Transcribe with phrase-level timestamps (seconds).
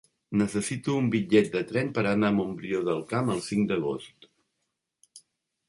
[0.41, 4.29] Necessito un bitllet de tren per anar a Montbrió del Camp el cinc d'agost.